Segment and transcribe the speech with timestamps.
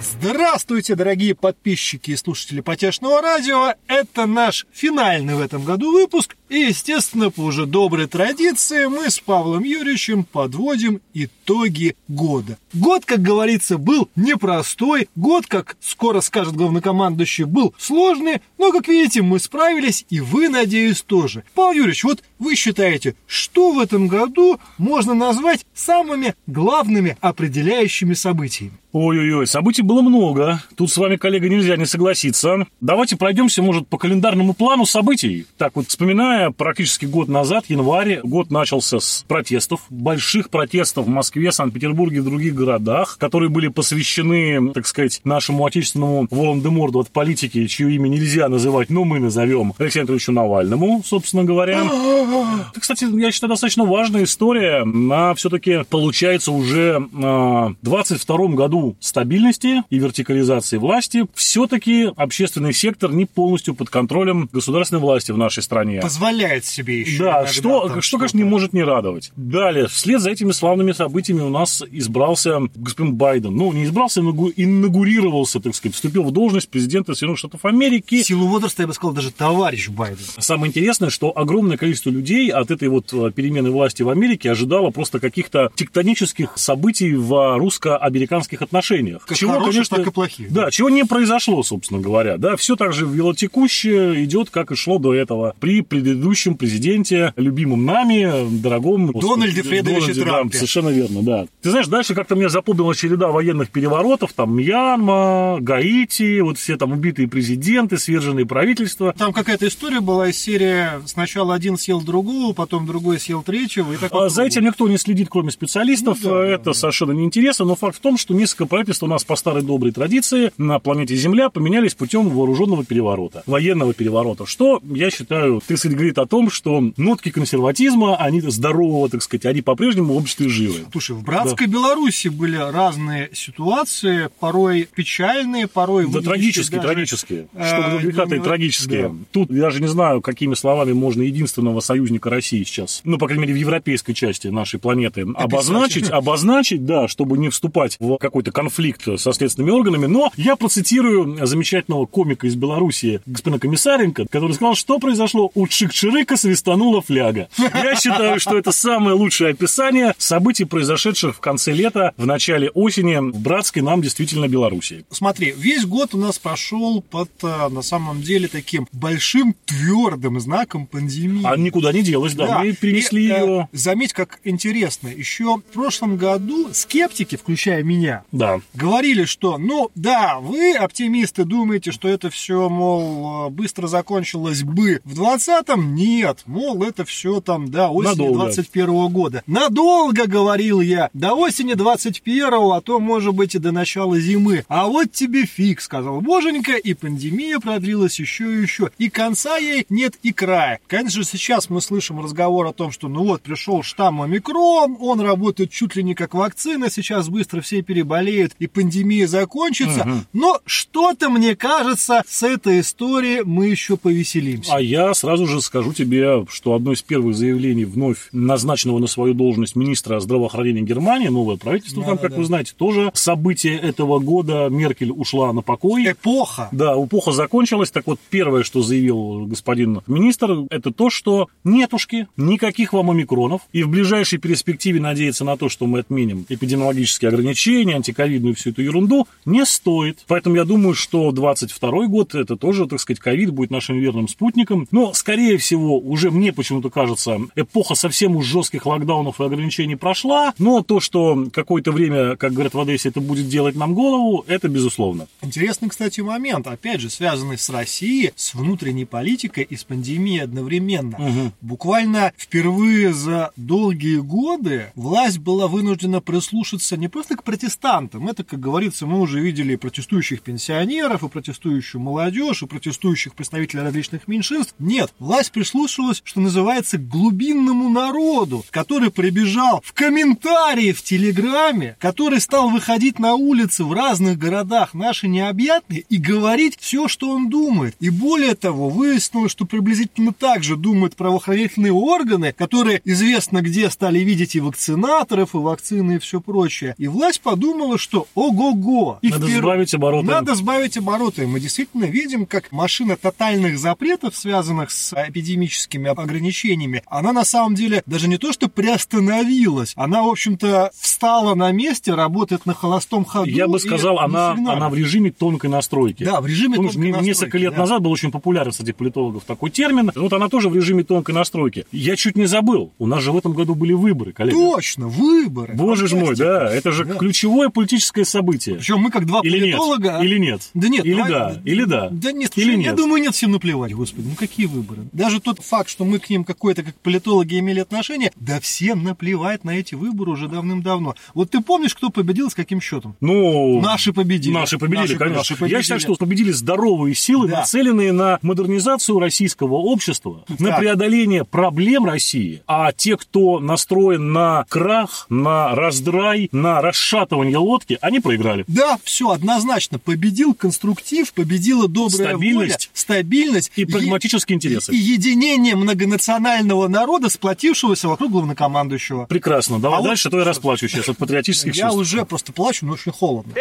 [0.00, 3.74] Здравствуйте, дорогие подписчики и слушатели Потешного радио.
[3.86, 6.35] Это наш финальный в этом году выпуск.
[6.48, 12.56] И, естественно, по уже доброй традиции, мы с Павлом Юрьевичем подводим итоги года.
[12.72, 15.08] Год, как говорится, был непростой.
[15.16, 18.40] Год, как скоро скажет главнокомандующий, был сложный.
[18.58, 21.42] Но, как видите, мы справились, и вы, надеюсь, тоже.
[21.54, 28.78] Павел Юрьевич, вот вы считаете, что в этом году можно назвать самыми главными определяющими событиями?
[28.92, 30.62] Ой-ой-ой, событий было много.
[30.74, 32.66] Тут с вами, коллега, нельзя не согласиться.
[32.80, 35.44] Давайте пройдемся, может, по календарному плану событий.
[35.58, 41.52] Так вот, вспоминая практически год назад, январь, год начался с протестов, больших протестов в Москве,
[41.52, 47.94] Санкт-Петербурге и других городах, которые были посвящены, так сказать, нашему отечественному Волан-де-Морду от политики, чье
[47.94, 51.82] имя нельзя называть, но мы назовем Алексею Анатольевичу Навальному, собственно говоря.
[52.70, 54.82] Это, кстати, я считаю, достаточно важная история.
[54.82, 63.24] Она все-таки получается уже в 22 году стабильности и вертикализации власти, все-таки общественный сектор не
[63.24, 66.00] полностью под контролем государственной власти в нашей стране.
[66.26, 67.24] Позволяет себе еще.
[67.24, 69.30] Да, что, что, что, конечно, не может не радовать.
[69.36, 73.54] Далее, вслед за этими славными событиями у нас избрался господин Байден.
[73.54, 78.22] Ну, не избрался, но инаугурировался, так сказать, вступил в должность президента Соединенных Штатов Америки.
[78.22, 80.24] Силу возраста, я бы сказал, даже товарищ Байден.
[80.38, 84.90] Самое интересное, что огромное количество людей от этой вот э, перемены власти в Америке ожидало
[84.90, 89.24] просто каких-то тектонических событий в русско-американских отношениях.
[89.26, 90.52] Как чего, хороших, конечно, так и плохих.
[90.52, 92.36] Да, чего не произошло, собственно говоря.
[92.36, 95.54] Да, все так же велотекущее идет, как и шло до этого.
[95.60, 96.15] При предыдущем
[96.56, 99.12] президенте, любимом нами, дорогом...
[99.12, 100.52] Дональде Фредовиче Трампе.
[100.52, 101.46] Да, совершенно верно, да.
[101.62, 106.92] Ты знаешь, дальше как-то мне запомнилась череда военных переворотов, там Мьянма, Гаити, вот все там
[106.92, 109.14] убитые президенты, сверженные правительства.
[109.16, 113.92] Там какая-то история была из серии сначала один съел другого, потом другой съел третьего.
[113.92, 116.18] И так а за этим никто не следит, кроме специалистов.
[116.22, 117.20] Ну, да, Это да, совершенно да.
[117.20, 120.50] неинтересно, но факт в том, что несколько российское правительство у нас по старой доброй традиции
[120.56, 126.18] на планете Земля поменялись путем вооруженного переворота, военного переворота, что, я считаю, так сказать, говорит
[126.18, 130.84] о том, что нотки консерватизма, они здорового, так сказать, они по-прежнему в обществе живы.
[130.92, 131.72] Слушай, в братской да.
[131.72, 136.06] Беларуси были разные ситуации, порой печальные, порой...
[136.08, 137.48] Да, трагические, даже, трагические.
[137.52, 139.08] Что греха-то и трагические.
[139.08, 139.14] Да.
[139.32, 143.42] Тут я даже не знаю, какими словами можно единственного союзника России сейчас, ну, по крайней
[143.42, 145.44] мере, в европейской части нашей планеты, Описать.
[145.44, 151.44] обозначить, обозначить, да, чтобы не вступать в какой-то конфликт со следственными органами, но я процитирую
[151.46, 155.66] замечательного комика из Беларуси, господина Комиссаренко, который сказал, что произошло у
[155.96, 157.48] Чик-Чирыка свистанула фляга.
[157.58, 163.16] Я считаю, что это самое лучшее описание событий, произошедших в конце лета, в начале осени
[163.16, 165.04] в братской нам действительно Беларуси.
[165.10, 170.86] Смотри, весь год у нас прошел под, э, на самом деле, таким большим твердым знаком
[170.86, 171.42] пандемии.
[171.44, 172.58] А никуда не делась, да, да.
[172.58, 173.68] мы перенесли и, ее.
[173.72, 178.60] Э, заметь, как интересно, еще в прошлом году скептики, включая меня, да.
[178.74, 185.20] говорили, что, ну, да, вы, оптимисты, думаете, что это все, мол, быстро закончилось бы в
[185.20, 185.85] 20-м?
[185.94, 189.42] Нет, мол, это все там, да, осенью 21 года.
[189.46, 194.64] Надолго, говорил я, до осени 21-го, а то, может быть, и до начала зимы.
[194.68, 198.90] А вот тебе фиг, сказал боженька, и пандемия продлилась еще и еще.
[198.98, 200.80] И конца ей нет и края.
[200.86, 205.70] Конечно, сейчас мы слышим разговор о том, что, ну вот, пришел штамм омикрон, он работает
[205.70, 210.02] чуть ли не как вакцина, сейчас быстро все переболели заболеют и пандемия закончится.
[210.02, 210.10] Угу.
[210.32, 214.74] Но что-то, мне кажется, с этой историей мы еще повеселимся.
[214.74, 219.34] А я сразу же скажу тебе, что одно из первых заявлений вновь назначенного на свою
[219.34, 222.36] должность министра здравоохранения Германии, новое правительство да, там, как да.
[222.38, 224.68] вы знаете, тоже событие этого года.
[224.70, 226.12] Меркель ушла на покой.
[226.12, 226.68] Эпоха.
[226.72, 227.90] Да, эпоха закончилась.
[227.90, 233.62] Так вот, первое, что заявил господин министр, это то, что нетушки, никаких вам омикронов.
[233.72, 238.70] И в ближайшей перспективе надеяться на то, что мы отменим эпидемиологические ограничения, антик ковидную всю
[238.70, 240.24] эту ерунду, не стоит.
[240.26, 244.88] Поэтому я думаю, что 22 год это тоже, так сказать, ковид будет нашим верным спутником.
[244.90, 250.54] Но, скорее всего, уже мне почему-то кажется, эпоха совсем уж жестких локдаунов и ограничений прошла.
[250.58, 254.68] Но то, что какое-то время, как говорят в Одессе, это будет делать нам голову, это
[254.68, 255.28] безусловно.
[255.42, 261.16] Интересный, кстати, момент, опять же, связанный с Россией, с внутренней политикой и с пандемией одновременно.
[261.18, 261.52] Угу.
[261.60, 268.28] Буквально впервые за долгие годы власть была вынуждена прислушаться не просто к протестантам.
[268.28, 273.82] Это, как говорится, мы уже видели и протестующих пенсионеров, и протестующую молодежь, и протестующих представителей
[273.82, 274.74] различных меньшинств.
[274.78, 281.96] Нет, власть власть прислушалась, что называется, к глубинному народу, который прибежал в комментарии в Телеграме,
[282.00, 287.48] который стал выходить на улицы в разных городах наши необъятные и говорить все, что он
[287.48, 287.94] думает.
[288.00, 294.20] И более того, выяснилось, что приблизительно так же думают правоохранительные органы, которые известно где стали
[294.20, 296.94] видеть и вакцинаторов, и вакцины, и все прочее.
[296.98, 299.18] И власть подумала, что ого-го.
[299.22, 299.60] Надо впер...
[299.60, 300.26] сбавить обороты.
[300.26, 301.42] Надо сбавить обороты.
[301.42, 307.74] И мы действительно видим, как машина тотальных запретов, связанных с эпидемическими ограничениями, она на самом
[307.74, 313.24] деле даже не то, что приостановилась, она, в общем-то, встала на месте, работает на холостом
[313.24, 313.50] ходу.
[313.50, 316.24] Я бы сказал, она, она в режиме тонкой настройки.
[316.24, 317.28] Да, в режиме Потому тонкой настройки.
[317.28, 317.80] Несколько лет да.
[317.80, 320.10] назад был очень популярен среди политологов такой термин.
[320.14, 321.86] Вот она тоже в режиме тонкой настройки.
[321.92, 322.92] Я чуть не забыл.
[322.98, 324.56] У нас же в этом году были выборы, коллега.
[324.56, 325.74] Точно, выборы.
[325.74, 326.72] Боже ж мой, да.
[326.72, 327.14] Это же да.
[327.14, 328.76] ключевое политическое событие.
[328.76, 330.12] Причем мы как два или политолога...
[330.12, 330.70] Нет, или нет?
[330.74, 331.04] Да нет.
[331.04, 332.08] Или да, или да.
[332.10, 332.96] Да нет, или я нет.
[332.96, 334.26] думаю, нет, всем наплевать, господи.
[334.28, 335.02] Ну какие выборы?
[335.26, 339.64] Даже тот факт, что мы к ним какой-то как политологи имели отношение, да всем наплевать
[339.64, 341.16] на эти выборы уже давным-давно.
[341.34, 343.16] Вот ты помнишь, кто победил с каким счетом?
[343.20, 343.80] Ну...
[343.80, 344.54] Наши победили.
[344.54, 345.38] Наши победили, наши, конечно.
[345.38, 345.78] Наши победили.
[345.78, 347.62] Я считаю, что победили здоровые силы, да.
[347.62, 350.60] нацеленные на модернизацию российского общества, так.
[350.60, 352.62] на преодоление проблем России.
[352.68, 358.64] А те, кто настроен на крах, на раздрай, на расшатывание лодки, они проиграли.
[358.68, 359.98] Да, все, однозначно.
[359.98, 364.94] Победил конструктив, победила добрая стабильность, воля, стабильность и прагматические интересы.
[364.94, 369.26] И, и единение многонационального народа, сплотившегося вокруг главнокомандующего.
[369.26, 369.78] Прекрасно.
[369.78, 370.32] Давай а дальше, вот...
[370.32, 371.96] то я расплачу сейчас от патриотических я чувств.
[371.96, 373.52] Я уже просто плачу, но очень холодно.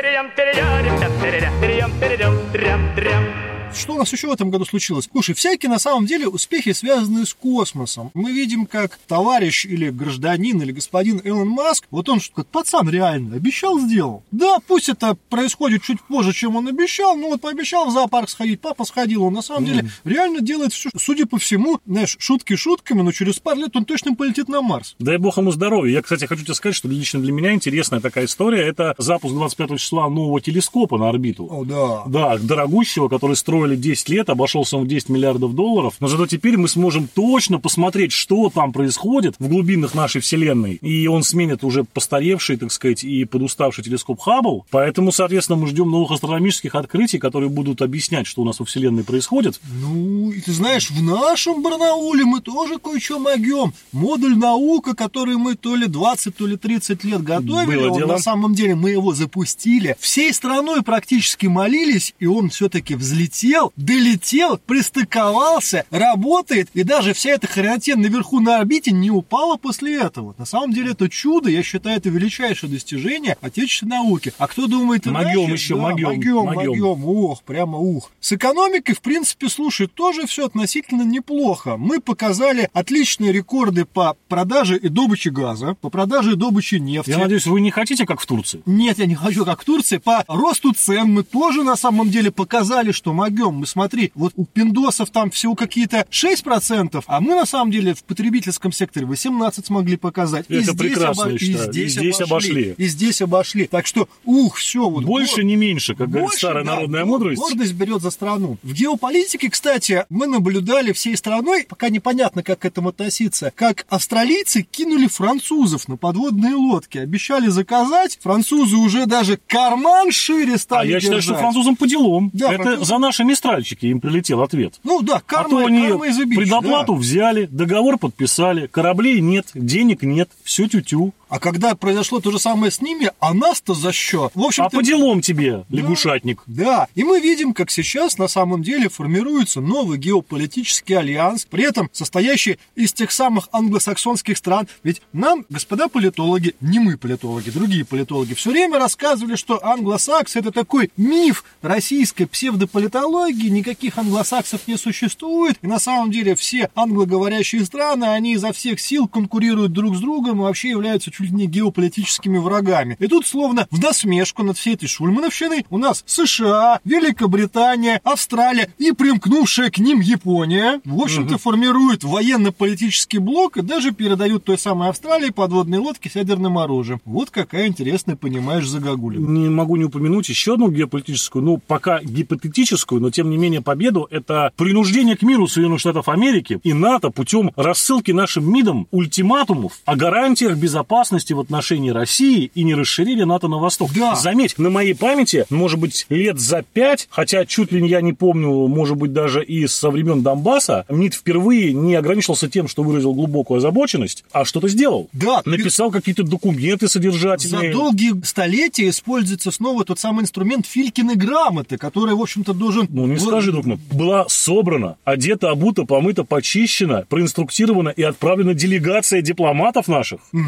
[3.74, 5.10] Что у нас еще в этом году случилось?
[5.12, 8.12] Слушай, всякие на самом деле успехи связаны с космосом.
[8.14, 13.36] Мы видим, как товарищ или гражданин или господин Элон Маск, вот он как пацан реально
[13.36, 14.24] обещал, сделал.
[14.32, 18.62] Да, пусть это происходит чуть позже, чем он обещал, но вот пообещал в зоопарк сходить,
[18.62, 19.68] папа сходил, он на самом mm.
[19.68, 20.90] деле реально делает все.
[20.98, 24.96] Судя по всему, знаешь, шутки шутками, но через пару лет он точно полетит на Марс.
[25.00, 25.94] Дай бог ему здоровья.
[25.94, 28.62] Я, кстати, хочу тебе сказать, что лично для меня интересная такая история.
[28.62, 31.48] Это запуск 25 числа нового телескопа на орбиту.
[31.50, 32.04] О, да.
[32.08, 36.28] Да, дорогущего, который строит строили 10 лет, обошелся он в 10 миллиардов долларов, но зато
[36.28, 41.64] теперь мы сможем точно посмотреть, что там происходит в глубинах нашей Вселенной, и он сменит
[41.64, 47.18] уже постаревший, так сказать, и подуставший телескоп Хаббл, поэтому, соответственно, мы ждем новых астрономических открытий,
[47.18, 49.60] которые будут объяснять, что у нас во Вселенной происходит.
[49.82, 53.74] Ну, и ты знаешь, в нашем Барнауле мы тоже кое-что могем.
[53.92, 58.12] Модуль наука, который мы то ли 20, то ли 30 лет готовили, Было он, дело.
[58.14, 59.96] на самом деле мы его запустили.
[60.00, 67.32] Всей страной практически молились, и он все-таки взлетел долетел, долетел, пристыковался, работает, и даже вся
[67.32, 70.36] эта хренотень наверху на орбите не упала после этого.
[70.38, 74.34] На самом деле это чудо, я считаю, это величайшее достижение отечественной науки.
[74.38, 75.38] А кто думает иначе?
[75.38, 77.06] Могем еще, да, могем, могем, могем.
[77.06, 78.12] Ох, прямо ух.
[78.20, 81.78] С экономикой, в принципе, слушай, тоже все относительно неплохо.
[81.78, 87.12] Мы показали отличные рекорды по продаже и добыче газа, по продаже и добыче нефти.
[87.12, 88.62] Я надеюсь, вы не хотите, как в Турции?
[88.66, 89.98] Нет, я не хочу, как в Турции.
[89.98, 94.34] По росту цен мы тоже на самом деле показали, что могем берем, мы смотри, вот
[94.36, 99.66] у пиндосов там всего какие-то 6%, а мы на самом деле в потребительском секторе 18
[99.66, 100.46] смогли показать.
[100.50, 101.34] Это и прекрасно, обо...
[101.34, 102.52] и здесь, и здесь обошли.
[102.52, 102.76] обошли.
[102.78, 103.68] И здесь обошли.
[103.68, 104.90] Так что, ух, все.
[104.90, 107.42] Вот, Больше, вот, не меньше, как говорит старая да, народная мудрость.
[107.42, 108.58] Гордость берет за страну.
[108.64, 114.62] В геополитике, кстати, мы наблюдали всей страной, пока непонятно, как к этому относиться, как австралийцы
[114.64, 116.98] кинули французов на подводные лодки.
[116.98, 121.22] Обещали заказать, французы уже даже карман шире стали А я держать.
[121.22, 122.30] считаю, что французам по делам.
[122.34, 122.88] Да, Это француз...
[122.88, 124.80] за нашими мистральчики им прилетел ответ.
[124.84, 126.00] Ну да, карма, а то они карма
[126.36, 127.00] предоплату да.
[127.00, 131.14] взяли, договор подписали, кораблей нет, денег нет, все тю-тю.
[131.36, 134.32] А когда произошло то же самое с ними, а нас-то за счет.
[134.36, 136.42] В общем а по делам тебе, лягушатник.
[136.48, 136.88] Да, да.
[136.96, 142.58] И мы видим, как сейчас на самом деле формируется новый геополитический альянс, при этом состоящий
[142.76, 144.70] из тех самых англосаксонских стран.
[144.84, 150.54] Ведь нам, господа политологи, не мы политологи, другие политологи, все время рассказывали, что англосакс это
[150.54, 155.58] такой миф российской псевдополитологии, никаких англосаксов не существует.
[155.62, 160.40] И на самом деле все англоговорящие страны, они изо всех сил конкурируют друг с другом
[160.40, 162.98] и вообще являются чуть не геополитическими врагами.
[163.00, 168.92] И тут словно в насмешку над всей этой шульмановщиной у нас США, Великобритания, Австралия и
[168.92, 171.42] примкнувшая к ним Япония, в общем-то, угу.
[171.42, 177.02] формируют военно-политический блок и даже передают той самой Австралии подводные лодки с ядерным оружием.
[177.06, 179.28] Вот какая интересная, понимаешь, загогулина.
[179.28, 184.08] Не могу не упомянуть еще одну геополитическую, ну, пока гипотетическую, но тем не менее победу.
[184.12, 189.96] Это принуждение к миру Соединенных Штатов Америки и НАТО путем рассылки нашим МИДам ультиматумов о
[189.96, 193.92] гарантиях безопасности опасности в отношении России и не расширения НАТО на восток.
[193.94, 194.16] Да.
[194.16, 198.68] Заметь, на моей памяти, может быть, лет за пять, хотя чуть ли я не помню,
[198.68, 203.60] может быть, даже и со времен Донбасса, МИД впервые не ограничился тем, что выразил глубокую
[203.60, 205.08] озабоченность, а что-то сделал.
[205.14, 205.44] Да.
[205.46, 207.72] Написал какие-то документы содержательные.
[207.72, 212.88] За долгие столетия используется снова тот самый инструмент Филькины грамоты, который, в общем-то, должен...
[212.90, 213.78] Ну, не скажи, друг мой.
[213.92, 220.42] Была собрана, одета, обута, помыта, почищена, проинструктирована и отправлена делегация дипломатов наших, угу.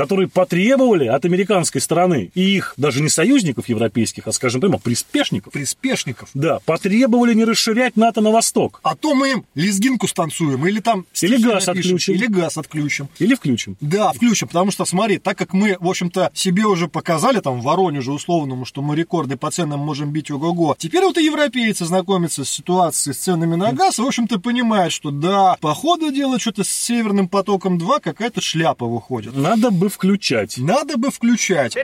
[0.00, 5.52] Которые потребовали от американской стороны и их даже не союзников европейских, а, скажем прямо, приспешников.
[5.52, 6.30] Приспешников.
[6.32, 8.80] Да, потребовали не расширять НАТО на восток.
[8.82, 11.04] А то мы им лезгинку станцуем, или там...
[11.20, 12.14] Или газ напишем, отключим.
[12.14, 13.08] Или газ отключим.
[13.18, 13.76] Или включим.
[13.82, 17.64] Да, включим, потому что, смотри, так как мы, в общем-то, себе уже показали, там, в
[17.64, 22.46] Воронеже условному, что мы рекорды по ценам можем бить ого-го, теперь вот и европейцы знакомятся
[22.46, 26.38] с ситуацией, с ценами на газ, и, в общем-то, понимают, что да, по ходу дела
[26.38, 29.36] что-то с Северным потоком-2 какая-то шляпа выходит.
[29.36, 30.56] Надо бы включать.
[30.58, 31.76] Надо бы включать.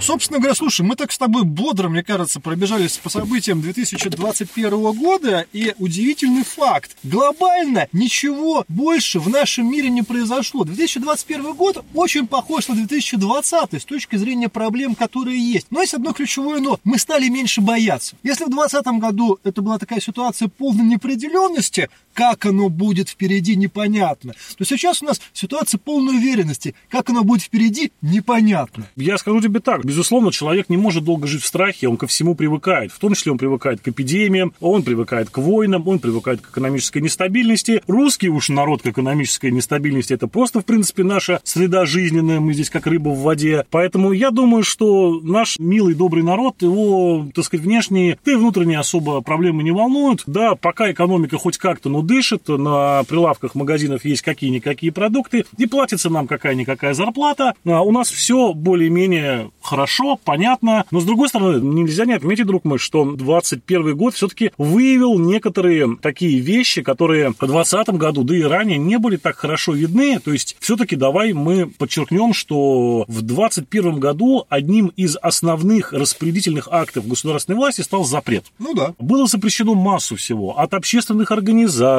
[0.00, 5.46] Собственно говоря, слушай, мы так с тобой бодро, мне кажется, пробежались по событиям 2021 года,
[5.52, 6.96] и удивительный факт.
[7.02, 10.64] Глобально ничего больше в нашем мире не произошло.
[10.64, 15.66] 2021 год очень похож на 2020 с точки зрения проблем, которые есть.
[15.70, 16.78] Но есть одно ключевое но.
[16.84, 18.16] Мы стали меньше бояться.
[18.22, 24.34] Если в 2020 году это была такая ситуация полной неопределенности, как оно будет впереди, непонятно.
[24.56, 26.74] То сейчас у нас ситуация полной уверенности.
[26.88, 28.88] Как оно будет впереди, непонятно.
[28.96, 29.84] Я скажу тебе так.
[29.84, 32.90] Безусловно, человек не может долго жить в страхе, он ко всему привыкает.
[32.90, 37.00] В том числе он привыкает к эпидемиям, он привыкает к войнам, он привыкает к экономической
[37.00, 37.84] нестабильности.
[37.86, 42.68] Русский уж народ к экономической нестабильности– это просто, в принципе, наша среда жизненная, мы здесь
[42.68, 43.64] как рыба в воде.
[43.70, 48.80] Поэтому я думаю, что наш милый, добрый народ, его, так сказать, внешние, да и внутренние
[48.80, 50.24] особо проблемы не волнуют.
[50.26, 56.10] Да, пока экономика хоть как-то, но дышит, на прилавках магазинов есть какие-никакие продукты, и платится
[56.10, 57.54] нам какая-никакая зарплата.
[57.64, 60.86] А у нас все более-менее хорошо, понятно.
[60.90, 65.96] Но, с другой стороны, нельзя не отметить, друг мой, что 21 год все-таки выявил некоторые
[66.00, 70.18] такие вещи, которые в 2020 году, да и ранее, не были так хорошо видны.
[70.18, 77.06] То есть, все-таки давай мы подчеркнем, что в 2021 году одним из основных распорядительных актов
[77.06, 78.44] государственной власти стал запрет.
[78.58, 78.94] Ну да.
[78.98, 80.58] Было запрещено массу всего.
[80.58, 81.97] От общественных организаций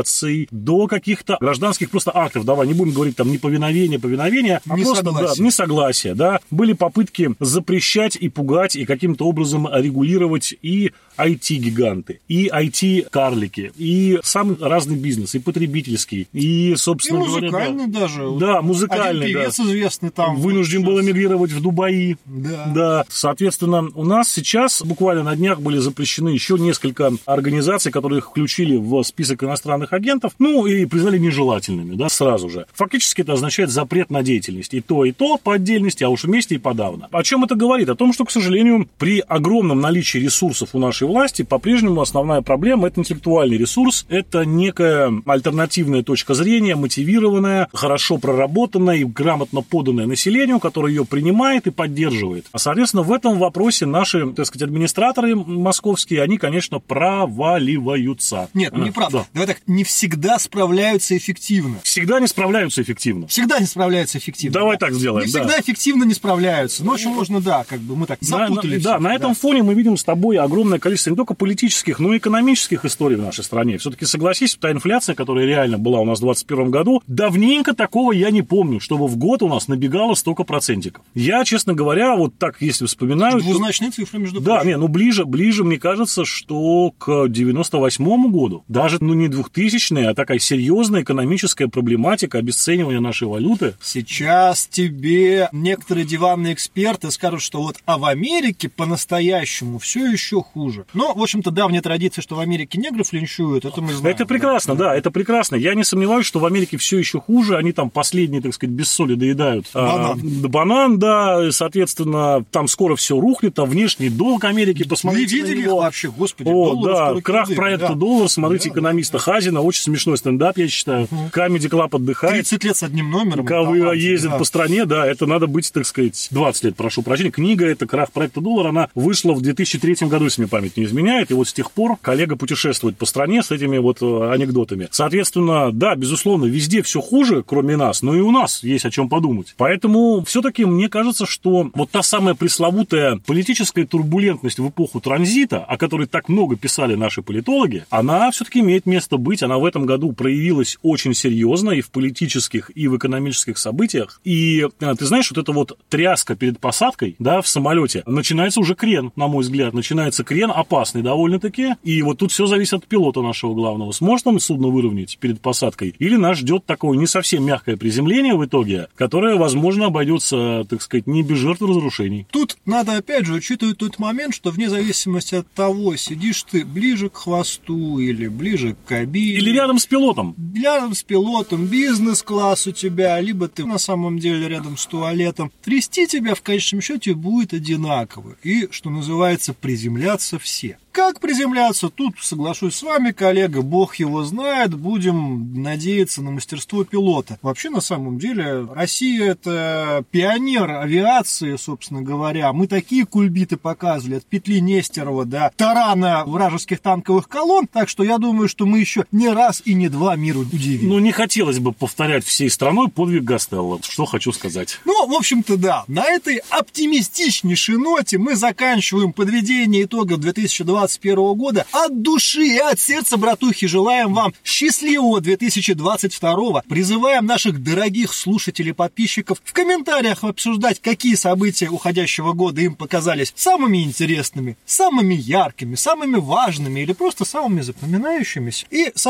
[0.52, 2.46] до каких-то гражданских просто актов.
[2.46, 6.16] Давай не будем говорить там неповиновение, повиновение, а просто да, несогласие.
[6.16, 6.40] Да.
[6.52, 14.58] Были попытки запрещать и пугать, и каким-то образом регулировать и IT-гиганты, и IT-карлики, и самый
[14.60, 18.30] разный бизнес, и потребительский, и, собственно и музыкальный говоря, да, даже.
[18.40, 19.64] Да, музыкальный, Один певец да.
[19.64, 20.38] известный там.
[20.38, 22.18] Вынужден был эмигрировать в Дубаи.
[22.26, 22.72] Да.
[22.74, 23.06] Да.
[23.10, 28.78] Соответственно, у нас сейчас буквально на днях были запрещены еще несколько организаций, которые их включили
[28.78, 32.66] в список иностранных агентов, ну и признали нежелательными, да, сразу же.
[32.74, 34.74] Фактически это означает запрет на деятельность.
[34.74, 37.08] И то, и то по отдельности, а уж вместе и подавно.
[37.12, 37.90] О чем это говорит?
[37.90, 42.88] О том, что, к сожалению, при огромном наличии ресурсов у нашей власти по-прежнему основная проблема–
[42.90, 50.60] это интеллектуальный ресурс, это некая альтернативная точка зрения, мотивированная, хорошо проработанная и грамотно поданная населению,
[50.60, 52.46] которое ее принимает и поддерживает.
[52.52, 58.50] А, соответственно, в этом вопросе наши, так сказать, администраторы московские, они, конечно, проваливаются.
[58.54, 59.12] Нет, ну не прав.
[59.12, 59.26] Да.
[59.34, 61.80] Давай так, не всегда справляются эффективно.
[61.84, 63.28] Всегда не справляются эффективно.
[63.28, 64.54] Всегда не справляются эффективно.
[64.54, 64.88] Давай да.
[64.88, 65.26] так сделаем.
[65.26, 65.60] Не всегда да.
[65.60, 66.84] эффективно не справляются.
[66.84, 68.84] Но очень можно, да, как бы мы так запутались.
[68.84, 72.00] Да, на, да, на этом фоне мы видим с тобой огромное количество не только политических,
[72.00, 73.78] но и экономических историй в нашей стране.
[73.78, 78.32] Все-таки согласись, та инфляция, которая реально была у нас в 2021 году, давненько такого я
[78.32, 81.04] не помню, чтобы в год у нас набегало столько процентиков.
[81.14, 83.40] Я, честно говоря, вот так, если вспоминаю...
[83.40, 84.70] Двузначные цифры, между Да, прочим.
[84.70, 90.14] не, ну ближе, ближе, мне кажется, что к 98 году, даже, ну, не 2000 а
[90.14, 93.76] такая серьезная экономическая проблематика обесценивания нашей валюты.
[93.82, 100.86] Сейчас тебе некоторые диванные эксперты скажут, что вот а в Америке по-настоящему все еще хуже.
[100.94, 104.16] Но, в общем-то, давняя традиция, что в Америке негров линчуют, это мы знаем.
[104.16, 105.56] Это прекрасно, да, да это прекрасно.
[105.56, 108.90] Я не сомневаюсь, что в Америке все еще хуже, они там последние, так сказать, без
[108.90, 109.68] соли доедают.
[109.74, 110.20] Банан.
[110.44, 115.62] А, банан, да, соответственно, там скоро все рухнет, а внешний долг Америки, посмотрите Вы видели
[115.64, 117.96] их вообще, господи, О, да, крах проекта да.
[117.96, 119.24] «Доллар», смотрите Да, экономиста да.
[119.50, 121.08] Хазина, очень смешной стендап, я считаю.
[121.32, 122.36] Comedy Club отдыхает.
[122.36, 123.46] 30 лет с одним номером.
[123.46, 124.38] Каков талант, ездят да.
[124.38, 127.32] по стране, да, это надо быть, так сказать, 20 лет, прошу прощения.
[127.32, 131.32] Книга это «Крах проекта доллар», она вышла в 2003 году, если мне память не изменяет,
[131.32, 134.88] и вот с тех пор коллега путешествует по стране с этими вот э, анекдотами.
[134.92, 139.10] Соответственно, да, безусловно, везде все хуже, кроме нас, но и у нас есть о чем
[139.10, 139.56] подумать.
[139.58, 145.78] Поэтому все-таки мне кажется, что вот та самая пресловутая политическая турбулентность в эпоху транзита, о
[145.78, 149.86] которой так много писали наши политологи, она все-таки имеет место быть заметить, она в этом
[149.86, 154.20] году проявилась очень серьезно и в политических, и в экономических событиях.
[154.24, 158.76] И э, ты знаешь, вот эта вот тряска перед посадкой, да, в самолете, начинается уже
[158.76, 161.76] крен, на мой взгляд, начинается крен опасный довольно-таки.
[161.84, 163.92] И вот тут все зависит от пилота нашего главного.
[163.92, 165.96] Сможет он судно выровнять перед посадкой?
[166.00, 171.08] Или нас ждет такое не совсем мягкое приземление в итоге, которое, возможно, обойдется, так сказать,
[171.08, 172.28] не без жертв разрушений?
[172.32, 177.10] Тут надо, опять же, учитывать тот момент, что вне зависимости от того, сидишь ты ближе
[177.10, 179.29] к хвосту или ближе к кабине.
[179.38, 180.36] Или рядом с пилотом.
[180.56, 185.52] Рядом с пилотом, бизнес-класс у тебя, либо ты на самом деле рядом с туалетом.
[185.64, 188.36] Трясти тебя в конечном счете будет одинаково.
[188.44, 190.78] И, что называется, приземляться все.
[190.92, 191.90] Как приземляться?
[191.90, 197.38] Тут соглашусь с вами, коллега, бог его знает, будем надеяться на мастерство пилота.
[197.42, 202.52] Вообще, на самом деле, Россия это пионер авиации, собственно говоря.
[202.54, 208.18] Мы такие кульбиты показывали от петли Нестерова до тарана вражеских танковых колонн, так что я
[208.18, 210.90] думаю, что мы еще не раз и не два миру удивим.
[210.90, 214.80] Ну, не хотелось бы повторять всей страной подвиг Гастелла, что хочу сказать.
[214.86, 215.84] Ну, в общем-то, да.
[215.88, 221.66] На этой оптимистичнейшей ноте мы заканчиваем подведение итогов 2020 2021 года.
[221.72, 226.62] От души и от сердца, братухи, желаем вам счастливого 2022.
[226.68, 233.84] Призываем наших дорогих слушателей, подписчиков в комментариях обсуждать, какие события уходящего года им показались самыми
[233.84, 238.66] интересными, самыми яркими, самыми важными или просто самыми запоминающимися.
[238.70, 239.09] И, соответственно,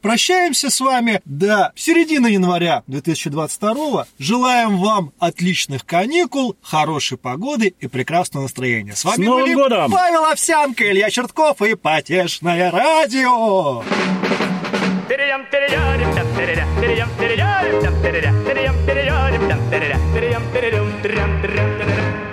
[0.00, 4.06] прощаемся с вами до середины января 2022.
[4.18, 8.94] Желаем вам отличных каникул, хорошей погоды и прекрасного настроения.
[8.94, 9.90] С вами с были годом!
[9.90, 13.82] Павел Овсянко Илья Чертков и Потешное радио.
[15.08, 17.58] Перейдем, перейдем, перейдем, перейдем, перейдем,
[18.04, 22.27] перейдем, перейдем, перейдем, перейдем, перейдем, перейдем, перейдем, перейдем, перейдем,